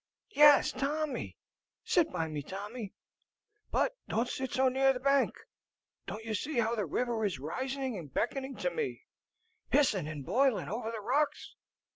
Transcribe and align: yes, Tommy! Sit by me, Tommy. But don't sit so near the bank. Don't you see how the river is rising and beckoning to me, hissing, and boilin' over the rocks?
yes, 0.31 0.71
Tommy! 0.71 1.37
Sit 1.83 2.11
by 2.11 2.27
me, 2.27 2.41
Tommy. 2.41 2.91
But 3.69 3.95
don't 4.09 4.27
sit 4.27 4.51
so 4.53 4.67
near 4.67 4.93
the 4.93 4.99
bank. 4.99 5.35
Don't 6.07 6.25
you 6.25 6.33
see 6.33 6.57
how 6.57 6.73
the 6.73 6.87
river 6.87 7.23
is 7.23 7.37
rising 7.37 7.95
and 7.99 8.11
beckoning 8.11 8.55
to 8.55 8.71
me, 8.71 9.03
hissing, 9.69 10.07
and 10.07 10.25
boilin' 10.25 10.67
over 10.69 10.89
the 10.89 11.01
rocks? 11.01 11.53